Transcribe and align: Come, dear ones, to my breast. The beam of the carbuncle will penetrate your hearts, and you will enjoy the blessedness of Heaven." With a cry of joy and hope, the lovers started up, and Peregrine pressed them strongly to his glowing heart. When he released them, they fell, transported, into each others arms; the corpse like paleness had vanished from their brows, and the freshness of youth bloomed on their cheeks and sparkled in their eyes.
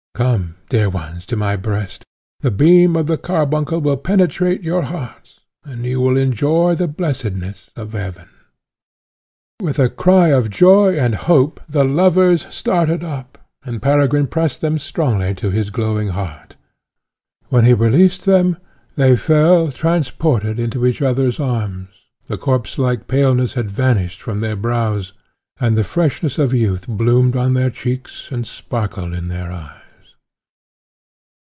Come, 0.13 0.55
dear 0.69 0.87
ones, 0.87 1.25
to 1.27 1.35
my 1.35 1.55
breast. 1.55 2.03
The 2.41 2.51
beam 2.51 2.95
of 2.95 3.07
the 3.07 3.17
carbuncle 3.17 3.79
will 3.81 3.97
penetrate 3.97 4.61
your 4.61 4.83
hearts, 4.83 5.39
and 5.63 5.83
you 5.83 5.99
will 5.99 6.15
enjoy 6.17 6.75
the 6.75 6.87
blessedness 6.87 7.71
of 7.75 7.93
Heaven." 7.93 8.27
With 9.61 9.79
a 9.79 9.89
cry 9.89 10.27
of 10.27 10.51
joy 10.51 10.93
and 10.95 11.15
hope, 11.15 11.59
the 11.67 11.83
lovers 11.85 12.45
started 12.53 13.03
up, 13.03 13.39
and 13.63 13.81
Peregrine 13.81 14.27
pressed 14.27 14.61
them 14.61 14.77
strongly 14.77 15.33
to 15.35 15.49
his 15.49 15.71
glowing 15.71 16.09
heart. 16.09 16.55
When 17.49 17.65
he 17.65 17.73
released 17.73 18.25
them, 18.25 18.57
they 18.95 19.15
fell, 19.15 19.71
transported, 19.71 20.59
into 20.59 20.85
each 20.85 21.01
others 21.01 21.39
arms; 21.39 21.87
the 22.27 22.37
corpse 22.37 22.77
like 22.77 23.07
paleness 23.07 23.53
had 23.53 23.71
vanished 23.71 24.21
from 24.21 24.41
their 24.41 24.57
brows, 24.57 25.13
and 25.59 25.75
the 25.75 25.85
freshness 25.85 26.37
of 26.37 26.53
youth 26.53 26.85
bloomed 26.87 27.35
on 27.35 27.53
their 27.55 27.71
cheeks 27.71 28.29
and 28.31 28.45
sparkled 28.45 29.13
in 29.15 29.27
their 29.27 29.51
eyes. 29.51 29.69